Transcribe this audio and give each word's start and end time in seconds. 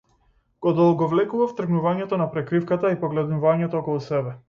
Го 0.65 0.71
одолговлекував 0.71 1.53
тргнувањето 1.61 2.21
на 2.23 2.29
прекривката 2.35 2.95
и 2.97 3.01
погледнувањето 3.07 3.83
околу 3.85 4.07
себе. 4.13 4.39